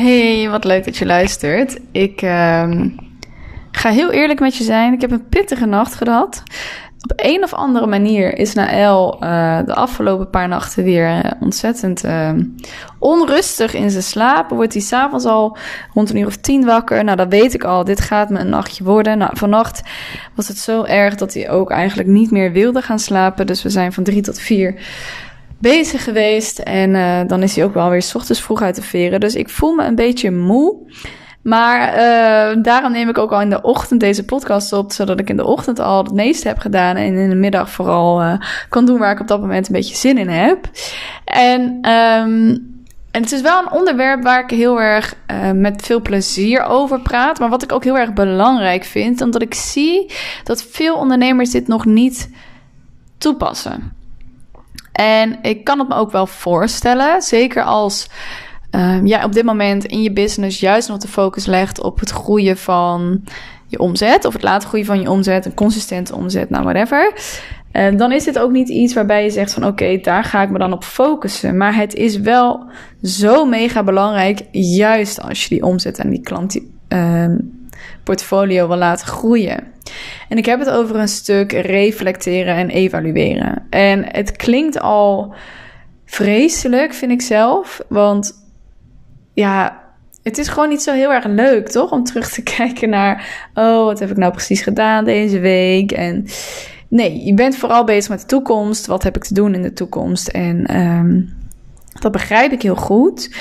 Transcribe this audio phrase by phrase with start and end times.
[0.00, 1.78] Hey, wat leuk dat je luistert.
[1.92, 2.70] Ik uh,
[3.70, 4.92] ga heel eerlijk met je zijn.
[4.92, 6.42] Ik heb een pittige nacht gehad.
[7.02, 12.30] Op een of andere manier is Naël uh, de afgelopen paar nachten weer ontzettend uh,
[12.98, 14.50] onrustig in zijn slaap.
[14.50, 15.56] Wordt hij s'avonds al
[15.94, 17.04] rond een uur of tien wakker.
[17.04, 19.18] Nou, dan weet ik al, dit gaat me een nachtje worden.
[19.18, 19.82] Nou, vannacht
[20.34, 23.46] was het zo erg dat hij ook eigenlijk niet meer wilde gaan slapen.
[23.46, 24.74] Dus we zijn van drie tot vier
[25.60, 26.58] bezig geweest.
[26.58, 29.20] En uh, dan is hij ook wel weer s ochtends vroeg uit de veren.
[29.20, 30.76] Dus ik voel me een beetje moe.
[31.42, 35.30] Maar uh, daarom neem ik ook al in de ochtend deze podcast op, zodat ik
[35.30, 38.32] in de ochtend al het meeste heb gedaan en in de middag vooral uh,
[38.68, 40.70] kan doen waar ik op dat moment een beetje zin in heb.
[41.24, 42.48] En, um,
[43.10, 45.14] en het is wel een onderwerp waar ik heel erg
[45.54, 49.54] met veel plezier over praat, maar wat ik ook heel erg belangrijk vind, omdat ik
[49.54, 50.12] zie
[50.44, 52.30] dat veel ondernemers dit nog niet
[53.18, 53.99] toepassen.
[54.92, 58.08] En ik kan het me ook wel voorstellen, zeker als
[58.70, 62.10] um, jij op dit moment in je business juist nog de focus legt op het
[62.10, 63.24] groeien van
[63.66, 67.12] je omzet, of het laten groeien van je omzet, een consistente omzet, nou whatever.
[67.72, 70.50] En dan is dit ook niet iets waarbij je zegt van oké, daar ga ik
[70.50, 71.56] me dan op focussen.
[71.56, 72.70] Maar het is wel
[73.02, 77.59] zo mega belangrijk, juist als je die omzet en die klant um,
[78.04, 79.64] portfolio wil laten groeien.
[80.28, 83.66] En ik heb het over een stuk reflecteren en evalueren.
[83.70, 85.34] En het klinkt al
[86.04, 87.80] vreselijk, vind ik zelf.
[87.88, 88.32] Want
[89.34, 89.80] ja,
[90.22, 91.90] het is gewoon niet zo heel erg leuk, toch?
[91.90, 95.92] Om terug te kijken naar, oh, wat heb ik nou precies gedaan deze week?
[95.92, 96.26] En
[96.88, 98.86] nee, je bent vooral bezig met de toekomst.
[98.86, 100.28] Wat heb ik te doen in de toekomst?
[100.28, 101.34] En um,
[102.00, 103.34] dat begrijp ik heel goed.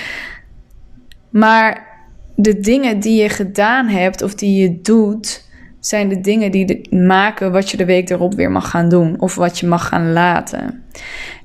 [1.29, 1.88] Maar
[2.41, 5.47] de dingen die je gedaan hebt of die je doet,
[5.79, 9.35] zijn de dingen die maken wat je de week erop weer mag gaan doen of
[9.35, 10.83] wat je mag gaan laten.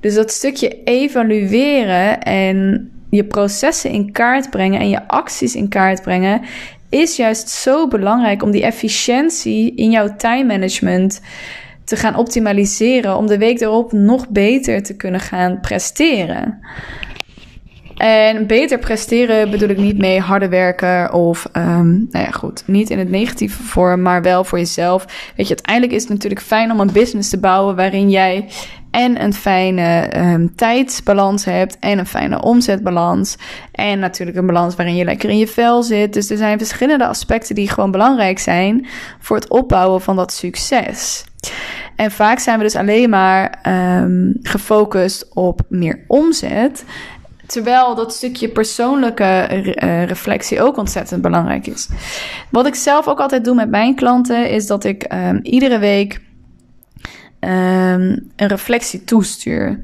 [0.01, 6.03] Dus dat stukje evalueren en je processen in kaart brengen en je acties in kaart
[6.03, 6.41] brengen,
[6.89, 11.20] is juist zo belangrijk om die efficiëntie in jouw time management
[11.84, 16.58] te gaan optimaliseren, om de week erop nog beter te kunnen gaan presteren.
[18.05, 22.91] En beter presteren bedoel ik niet mee harder werken of, um, nou ja, goed, niet
[22.91, 25.05] in het negatieve vorm, maar wel voor jezelf.
[25.37, 28.48] Weet je, uiteindelijk is het natuurlijk fijn om een business te bouwen waarin jij
[28.91, 33.37] en een fijne um, tijdsbalans hebt en een fijne omzetbalans.
[33.73, 36.13] En natuurlijk een balans waarin je lekker in je vel zit.
[36.13, 38.86] Dus er zijn verschillende aspecten die gewoon belangrijk zijn
[39.19, 41.25] voor het opbouwen van dat succes.
[41.97, 43.59] En vaak zijn we dus alleen maar
[44.03, 46.85] um, gefocust op meer omzet.
[47.46, 49.48] Terwijl dat stukje persoonlijke
[49.82, 51.88] uh, reflectie ook ontzettend belangrijk is.
[52.50, 56.20] Wat ik zelf ook altijd doe met mijn klanten, is dat ik um, iedere week
[57.40, 59.82] um, een reflectie toestuur.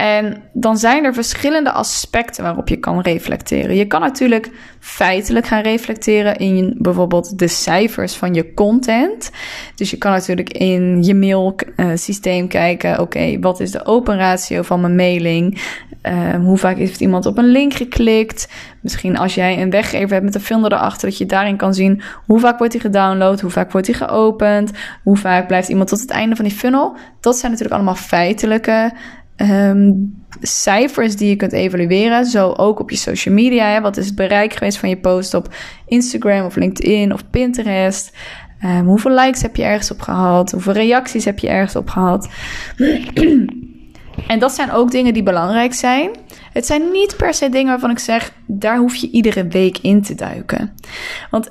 [0.00, 3.76] En dan zijn er verschillende aspecten waarop je kan reflecteren.
[3.76, 9.30] Je kan natuurlijk feitelijk gaan reflecteren in bijvoorbeeld de cijfers van je content.
[9.74, 14.80] Dus je kan natuurlijk in je mailsysteem kijken: oké, wat is de open ratio van
[14.80, 15.62] mijn mailing?
[16.02, 18.48] Um, hoe vaak heeft iemand op een link geklikt?
[18.80, 22.02] Misschien als jij een weggever hebt met een filter erachter, dat je daarin kan zien
[22.26, 24.70] hoe vaak wordt die gedownload, hoe vaak wordt die geopend,
[25.02, 26.96] hoe vaak blijft iemand tot het einde van die funnel.
[27.20, 28.92] Dat zijn natuurlijk allemaal feitelijke
[29.42, 32.26] um, cijfers die je kunt evalueren.
[32.26, 33.66] Zo ook op je social media.
[33.66, 33.80] Hè.
[33.80, 35.54] Wat is het bereik geweest van je post op
[35.86, 38.16] Instagram of LinkedIn of Pinterest?
[38.64, 40.50] Um, hoeveel likes heb je ergens op gehad?
[40.50, 42.28] Hoeveel reacties heb je ergens op gehad?
[44.26, 46.10] en dat zijn ook dingen die belangrijk zijn.
[46.52, 50.02] Het zijn niet per se dingen waarvan ik zeg, daar hoef je iedere week in
[50.02, 50.74] te duiken.
[51.30, 51.50] Want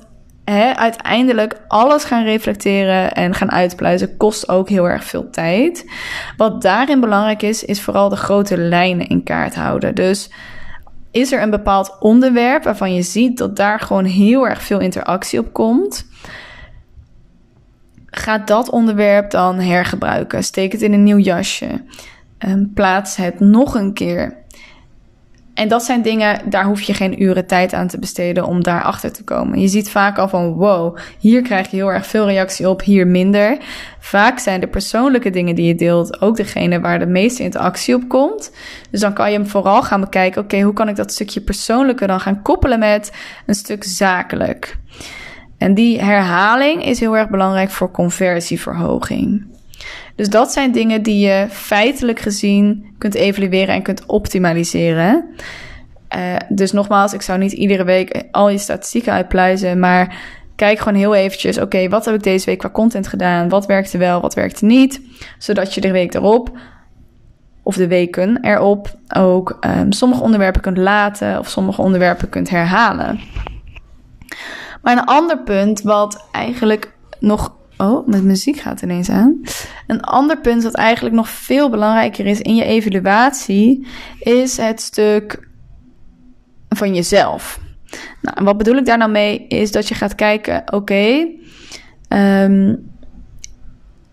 [0.51, 5.91] hè, uiteindelijk alles gaan reflecteren en gaan uitpluizen kost ook heel erg veel tijd.
[6.37, 9.95] Wat daarin belangrijk is, is vooral de grote lijnen in kaart houden.
[9.95, 10.29] Dus
[11.11, 15.39] is er een bepaald onderwerp waarvan je ziet dat daar gewoon heel erg veel interactie
[15.39, 16.07] op komt?
[18.05, 20.43] Ga dat onderwerp dan hergebruiken.
[20.43, 21.83] Steek het in een nieuw jasje.
[22.47, 24.37] Um, plaats het nog een keer
[25.59, 29.11] en dat zijn dingen, daar hoef je geen uren tijd aan te besteden om daarachter
[29.11, 29.59] te komen.
[29.59, 33.07] Je ziet vaak al van, wow, hier krijg je heel erg veel reactie op, hier
[33.07, 33.57] minder.
[33.99, 38.07] Vaak zijn de persoonlijke dingen die je deelt ook degene waar de meeste interactie op
[38.07, 38.51] komt.
[38.91, 42.07] Dus dan kan je hem vooral gaan bekijken, oké, hoe kan ik dat stukje persoonlijke
[42.07, 43.11] dan gaan koppelen met
[43.45, 44.77] een stuk zakelijk?
[45.57, 49.57] En die herhaling is heel erg belangrijk voor conversieverhoging.
[50.15, 55.25] Dus dat zijn dingen die je feitelijk gezien kunt evalueren en kunt optimaliseren.
[56.15, 60.17] Uh, dus nogmaals, ik zou niet iedere week al je statistieken uitpluizen, maar
[60.55, 63.49] kijk gewoon heel eventjes, oké, wat heb ik deze week qua content gedaan?
[63.49, 65.01] Wat werkte wel, wat werkte niet?
[65.37, 66.57] Zodat je de week erop
[67.63, 73.19] of de weken erop ook um, sommige onderwerpen kunt laten of sommige onderwerpen kunt herhalen.
[74.81, 77.57] Maar een ander punt wat eigenlijk nog.
[77.81, 79.41] Oh, met muziek gaat ineens aan.
[79.87, 83.87] Een ander punt wat eigenlijk nog veel belangrijker is in je evaluatie
[84.19, 85.47] is het stuk
[86.69, 87.59] van jezelf.
[88.21, 89.47] Nou, wat bedoel ik daar nou mee?
[89.47, 91.27] Is dat je gaat kijken, oké.
[92.07, 92.75] Ehm,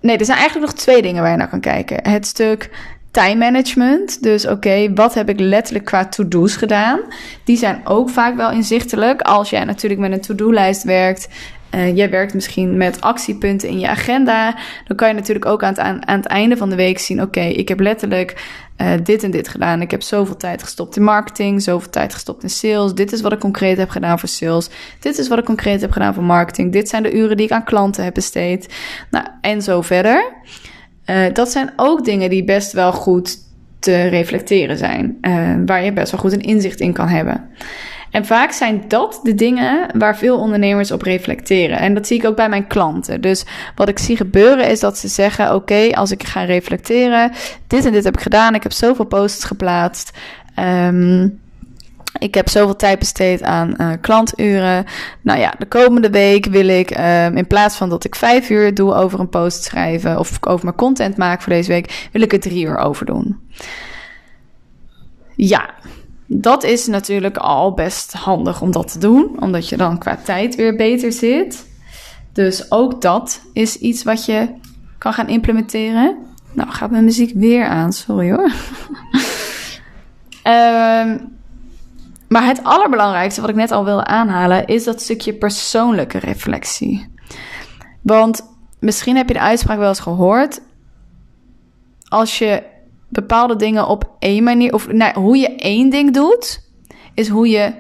[0.01, 2.11] nee, er zijn eigenlijk nog twee dingen waar je naar kan kijken.
[2.11, 2.71] Het stuk
[3.11, 4.23] time management.
[4.23, 7.01] Dus oké, wat heb ik letterlijk qua to-do's gedaan?
[7.45, 9.21] Die zijn ook vaak wel inzichtelijk.
[9.21, 11.29] Als jij natuurlijk met een to-do-lijst werkt.
[11.75, 14.57] Uh, jij werkt misschien met actiepunten in je agenda.
[14.87, 17.41] Dan kan je natuurlijk ook aan het, aan, het einde van de week zien: oké,
[17.41, 18.45] ik heb letterlijk
[18.79, 19.81] uh, dit en dit gedaan.
[19.81, 22.95] Ik heb zoveel tijd gestopt in marketing, zoveel tijd gestopt in sales.
[22.95, 24.69] Dit is wat ik concreet heb gedaan voor sales.
[25.01, 26.73] Dit is wat ik concreet heb gedaan voor marketing.
[26.73, 28.75] Dit zijn de uren die ik aan klanten heb besteed.
[29.11, 30.33] Nou, en zo verder.
[31.07, 33.37] Uh, dat zijn ook dingen die best wel goed
[33.79, 35.19] te reflecteren zijn.
[35.67, 37.49] Waar je best wel goed een inzicht in kan hebben.
[38.17, 41.79] En vaak zijn dat de dingen waar veel ondernemers op reflecteren.
[41.79, 43.21] En dat zie ik ook bij mijn klanten.
[43.21, 47.33] Dus wat ik zie gebeuren is dat ze zeggen: Oké, als ik ga reflecteren,
[47.67, 48.55] dit en dit heb ik gedaan.
[48.55, 50.19] Ik heb zoveel posts geplaatst.
[50.59, 51.41] Um,
[52.19, 54.85] ik heb zoveel tijd besteed aan uh, klanturen.
[55.21, 58.75] Nou ja, de komende week wil ik, um, in plaats van dat ik vijf uur
[58.75, 62.33] doe over een post schrijven of over mijn content maken voor deze week, wil ik
[62.33, 63.41] er drie uur over doen.
[65.35, 65.75] Ja,
[66.27, 70.55] dat is natuurlijk al best handig om dat te doen, omdat je dan qua tijd
[70.55, 71.67] weer beter zit.
[72.33, 74.49] Dus ook dat is iets wat je
[74.99, 76.17] kan gaan implementeren.
[76.53, 78.51] Nou, gaat mijn muziek weer aan, sorry hoor.
[80.45, 81.35] um,
[82.29, 87.09] Maar het allerbelangrijkste wat ik net al wilde aanhalen is dat stukje persoonlijke reflectie.
[88.03, 90.61] Want misschien heb je de uitspraak wel eens gehoord.
[92.09, 92.63] Als je
[93.17, 96.71] bepaalde dingen op één manier, of nou, hoe je één ding doet,
[97.15, 97.75] is hoe je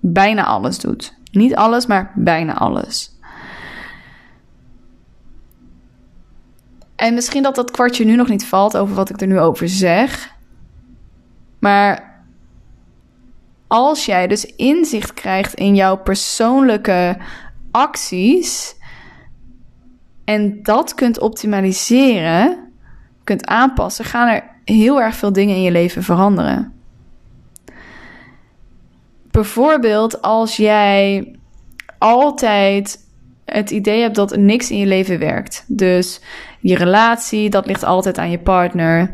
[0.00, 1.16] bijna alles doet.
[1.32, 3.16] Niet alles, maar bijna alles.
[6.96, 9.68] En misschien dat dat kwartje nu nog niet valt over wat ik er nu over
[9.68, 10.34] zeg.
[11.58, 12.22] Maar
[13.66, 17.18] als jij dus inzicht krijgt in jouw persoonlijke
[17.70, 18.76] acties
[20.24, 22.67] en dat kunt optimaliseren,
[23.28, 26.72] kunt aanpassen, gaan er heel erg veel dingen in je leven veranderen.
[29.30, 31.32] Bijvoorbeeld als jij
[31.98, 33.06] altijd
[33.44, 35.64] het idee hebt dat niks in je leven werkt.
[35.66, 36.20] Dus
[36.60, 39.10] je relatie, dat ligt altijd aan je partner.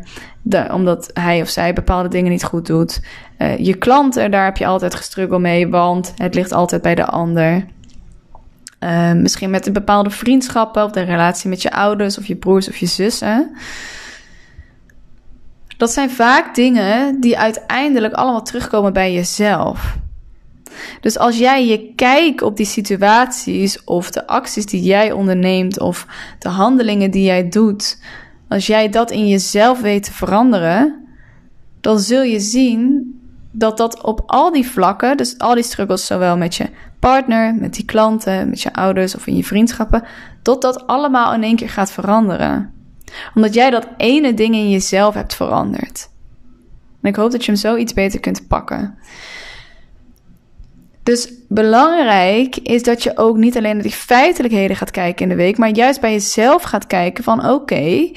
[0.71, 3.01] omdat hij of zij bepaalde dingen niet goed doet.
[3.37, 7.05] Uh, je klanten, daar heb je altijd gestruggel mee, want het ligt altijd bij de
[7.05, 7.65] ander.
[8.79, 12.69] Uh, misschien met een bepaalde vriendschappen of de relatie met je ouders of je broers
[12.69, 13.55] of je zussen.
[15.77, 19.97] Dat zijn vaak dingen die uiteindelijk allemaal terugkomen bij jezelf.
[21.01, 26.07] Dus als jij je kijkt op die situaties of de acties die jij onderneemt of
[26.39, 28.01] de handelingen die jij doet,
[28.49, 31.05] als jij dat in jezelf weet te veranderen,
[31.81, 33.13] dan zul je zien
[33.51, 36.69] dat dat op al die vlakken, dus al die struggles, zowel met je
[36.99, 40.03] partner, met die klanten, met je ouders of in je vriendschappen,
[40.41, 42.74] dat dat allemaal in één keer gaat veranderen.
[43.35, 46.09] Omdat jij dat ene ding in jezelf hebt veranderd.
[47.01, 48.97] En ik hoop dat je hem zo iets beter kunt pakken.
[51.03, 55.35] Dus belangrijk is dat je ook niet alleen naar die feitelijkheden gaat kijken in de
[55.35, 58.11] week, maar juist bij jezelf gaat kijken van oké,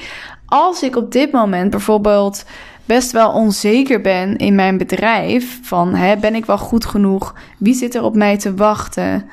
[0.47, 2.45] als ik op dit moment bijvoorbeeld
[2.85, 5.59] best wel onzeker ben in mijn bedrijf.
[5.63, 7.35] Van hè, ben ik wel goed genoeg?
[7.59, 9.29] Wie zit er op mij te wachten?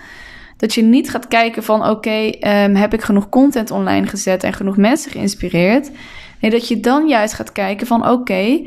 [0.57, 4.53] Dat je niet gaat kijken van oké, ehm, heb ik genoeg content online gezet en
[4.53, 5.91] genoeg mensen geïnspireerd?
[6.39, 8.62] Nee, dat je dan juist gaat kijken van oké,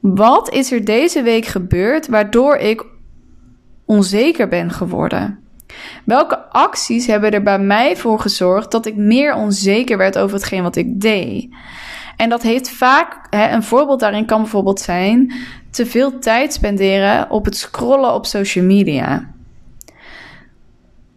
[0.00, 2.84] wat is er deze week gebeurd waardoor ik
[3.84, 5.38] onzeker ben geworden?
[6.04, 10.62] Welke acties hebben er bij mij voor gezorgd dat ik meer onzeker werd over hetgeen
[10.62, 11.48] wat ik deed?
[12.16, 15.32] En dat heeft vaak, hè, een voorbeeld daarin kan bijvoorbeeld zijn,
[15.70, 19.30] te veel tijd spenderen op het scrollen op social media.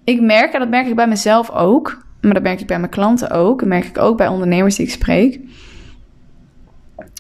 [0.04, 2.92] Ik merk, en dat merk ik bij mezelf ook, maar dat merk ik bij mijn
[2.92, 5.40] klanten ook, en merk ik ook bij ondernemers die ik spreek,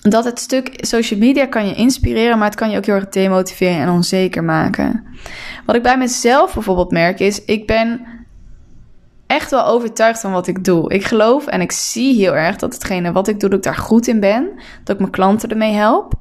[0.02, 3.10] dat het stuk social media kan je inspireren, maar het kan je ook heel erg
[3.10, 5.04] demotiveren en onzeker maken.
[5.66, 8.06] Wat ik bij mezelf bijvoorbeeld merk is, ik ben
[9.28, 10.94] echt wel overtuigd van wat ik doe.
[10.94, 13.76] Ik geloof en ik zie heel erg dat hetgene wat ik doe, dat ik daar
[13.76, 14.50] goed in ben.
[14.84, 16.14] Dat ik mijn klanten ermee help.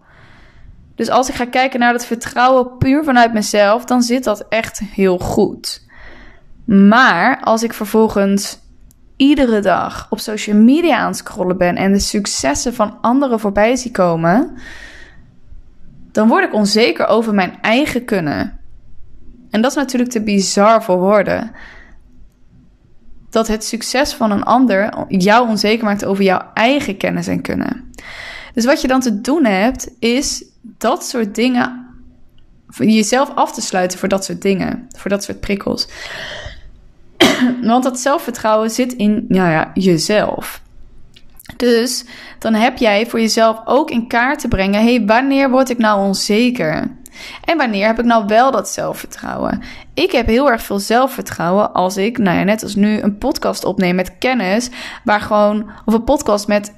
[0.94, 4.78] Dus als ik ga kijken naar dat vertrouwen puur vanuit mezelf, dan zit dat echt
[4.78, 5.86] heel goed.
[6.64, 8.58] Maar als ik vervolgens
[9.16, 13.76] iedere dag op social media aan het scrollen ben en de successen van anderen voorbij
[13.76, 14.56] zie komen,
[16.12, 18.60] dan word ik onzeker over mijn eigen kunnen.
[19.50, 21.52] En dat is natuurlijk te bizar voor woorden.
[23.30, 27.90] Dat het succes van een ander jou onzeker maakt over jouw eigen kennis en kunnen.
[28.54, 31.86] Dus wat je dan te doen hebt, is dat soort dingen.
[32.76, 34.86] jezelf af te sluiten voor dat soort dingen.
[34.96, 35.88] Voor dat soort prikkels.
[37.62, 40.62] Want dat zelfvertrouwen zit in nou ja, jezelf.
[41.56, 42.04] Dus
[42.38, 46.06] dan heb jij voor jezelf ook in kaart te brengen: hey, wanneer word ik nou
[46.06, 46.90] onzeker?
[47.44, 49.62] En wanneer heb ik nou wel dat zelfvertrouwen?
[49.94, 53.64] Ik heb heel erg veel zelfvertrouwen als ik, nou ja, net als nu, een podcast
[53.64, 54.70] opneem met kennis,
[55.04, 56.72] waar gewoon, of een podcast met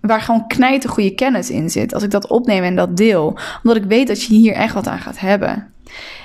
[0.00, 1.94] waar gewoon knijten goede kennis in zit.
[1.94, 3.38] Als ik dat opneem en dat deel.
[3.62, 5.71] Omdat ik weet dat je hier echt wat aan gaat hebben.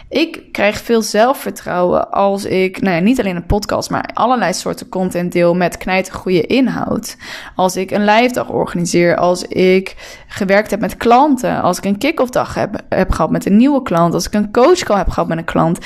[0.10, 4.90] Ik krijg veel zelfvertrouwen als ik, nou ja, niet alleen een podcast, maar allerlei soorten
[4.90, 7.18] content deel met knijten goede inhoud.
[7.56, 9.96] Als ik een live dag organiseer, als ik
[10.28, 14.14] gewerkt heb met klanten, als ik een kick-off dag heb, gehad met een nieuwe klant,
[14.14, 15.80] als ik een coach call heb gehad met een klant.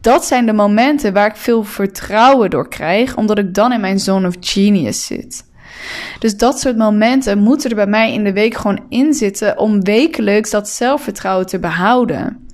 [0.00, 3.98] Dat zijn de momenten waar ik veel vertrouwen door krijg, omdat ik dan in mijn
[3.98, 5.44] zone of genius zit.
[6.18, 9.82] Dus dat soort momenten moeten er bij mij in de week gewoon in zitten om
[9.82, 12.45] wekelijks dat zelfvertrouwen te behouden.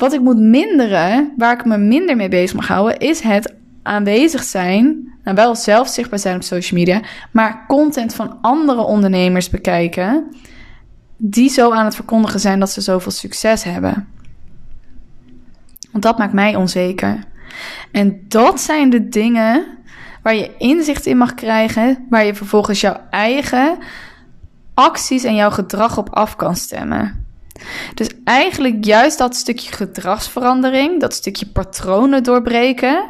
[0.00, 4.42] Wat ik moet minderen, waar ik me minder mee bezig mag houden, is het aanwezig
[4.42, 10.36] zijn, nou wel zelf zichtbaar zijn op social media, maar content van andere ondernemers bekijken,
[11.16, 14.08] die zo aan het verkondigen zijn dat ze zoveel succes hebben.
[15.90, 17.24] Want dat maakt mij onzeker.
[17.92, 19.66] En dat zijn de dingen
[20.22, 23.78] waar je inzicht in mag krijgen, waar je vervolgens jouw eigen
[24.74, 27.19] acties en jouw gedrag op af kan stemmen.
[27.94, 33.08] Dus eigenlijk juist dat stukje gedragsverandering, dat stukje patronen doorbreken,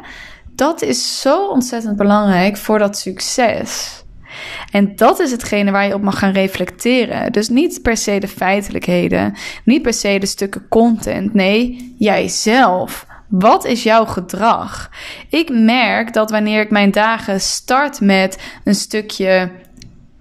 [0.55, 3.99] dat is zo ontzettend belangrijk voor dat succes.
[4.71, 7.31] En dat is hetgene waar je op mag gaan reflecteren.
[7.31, 11.33] Dus niet per se de feitelijkheden, niet per se de stukken content.
[11.33, 13.05] Nee, jijzelf.
[13.29, 14.89] Wat is jouw gedrag?
[15.29, 19.51] Ik merk dat wanneer ik mijn dagen start met een stukje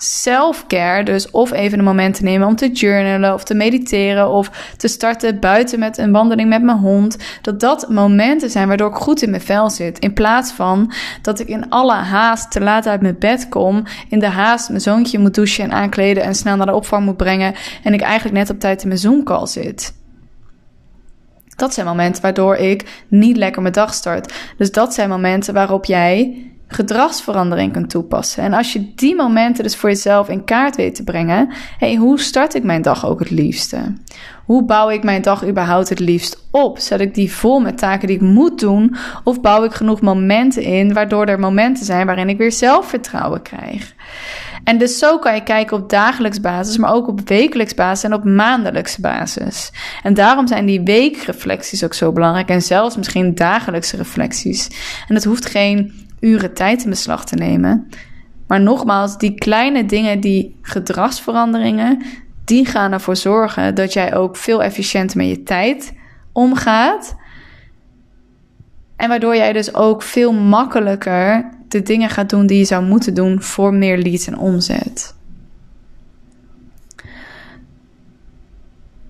[0.02, 4.74] self-care, dus of even een moment te nemen om te journalen of te mediteren of
[4.76, 8.94] te starten buiten met een wandeling met mijn hond, dat dat momenten zijn waardoor ik
[8.94, 9.98] goed in mijn vel zit.
[9.98, 10.92] In plaats van
[11.22, 14.80] dat ik in alle haast te laat uit mijn bed kom, in de haast mijn
[14.80, 18.36] zoontje moet douchen en aankleden en snel naar de opvang moet brengen en ik eigenlijk
[18.36, 19.98] net op tijd in mijn Zoom-call zit.
[21.56, 24.32] Dat zijn momenten waardoor ik niet lekker mijn dag start.
[24.56, 28.42] Dus dat zijn momenten waarop jij gedragsverandering kunt toepassen.
[28.42, 31.48] En als je die momenten dus voor jezelf in kaart weet te brengen,
[31.78, 33.94] hey, hoe start ik mijn dag ook het liefste?
[34.44, 36.78] Hoe bouw ik mijn dag überhaupt het liefst op?
[36.78, 38.96] Zet ik die vol met taken die ik moet doen?
[39.24, 43.94] Of bouw ik genoeg momenten in, waardoor er momenten zijn waarin ik weer zelfvertrouwen krijg?
[44.64, 48.14] En dus zo kan je kijken op dagelijks basis, maar ook op wekelijks basis en
[48.14, 49.72] op maandelijkse basis.
[50.02, 54.70] En daarom zijn die weekreflecties ook zo belangrijk en zelfs misschien dagelijkse reflecties.
[55.08, 57.88] En het hoeft geen uren tijd in beslag te nemen.
[58.46, 62.02] Maar nogmaals, die kleine dingen, die gedragsveranderingen,
[62.44, 65.92] die gaan ervoor zorgen dat jij ook veel efficiënter met je tijd
[66.32, 67.16] omgaat.
[68.96, 73.14] En waardoor jij dus ook veel makkelijker de dingen gaat doen die je zou moeten
[73.14, 75.14] doen voor meer leads en omzet.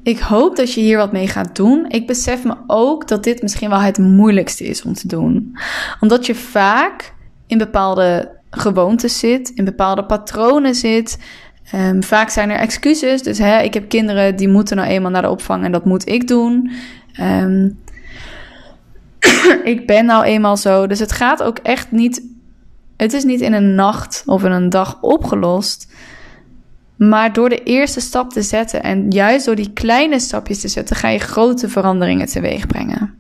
[0.03, 1.87] Ik hoop dat je hier wat mee gaat doen.
[1.89, 5.59] Ik besef me ook dat dit misschien wel het moeilijkste is om te doen.
[6.01, 7.15] Omdat je vaak
[7.47, 11.19] in bepaalde gewoontes zit, in bepaalde patronen zit.
[11.75, 13.23] Um, vaak zijn er excuses.
[13.23, 16.09] Dus hè, ik heb kinderen die moeten nou eenmaal naar de opvang en dat moet
[16.09, 16.71] ik doen.
[17.21, 17.79] Um,
[19.65, 20.87] ik ben nou eenmaal zo.
[20.87, 22.23] Dus het gaat ook echt niet.
[22.97, 25.93] Het is niet in een nacht of in een dag opgelost.
[27.09, 30.97] Maar door de eerste stap te zetten en juist door die kleine stapjes te zetten,
[30.97, 33.15] ga je grote veranderingen teweeg brengen.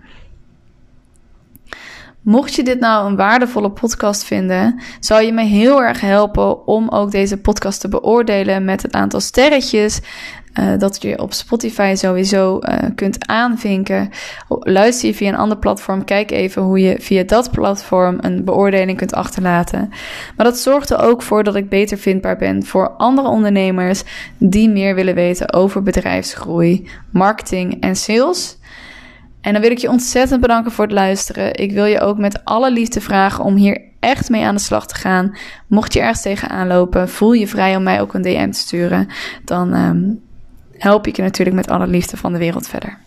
[2.22, 6.88] Mocht je dit nou een waardevolle podcast vinden, zou je me heel erg helpen om
[6.88, 10.00] ook deze podcast te beoordelen met het aantal sterretjes.
[10.60, 14.10] Uh, dat je op Spotify sowieso uh, kunt aanvinken.
[14.48, 18.98] Luister je via een ander platform, kijk even hoe je via dat platform een beoordeling
[18.98, 19.88] kunt achterlaten.
[20.36, 24.02] Maar dat zorgt er ook voor dat ik beter vindbaar ben voor andere ondernemers
[24.38, 28.58] die meer willen weten over bedrijfsgroei, marketing en sales.
[29.40, 31.54] En dan wil ik je ontzettend bedanken voor het luisteren.
[31.54, 34.86] Ik wil je ook met alle liefde vragen om hier echt mee aan de slag
[34.86, 35.36] te gaan.
[35.66, 39.08] Mocht je ergens tegenaan lopen, voel je vrij om mij ook een DM te sturen.
[39.44, 40.20] Dan um,
[40.78, 42.98] help ik je natuurlijk met alle liefde van de wereld verder.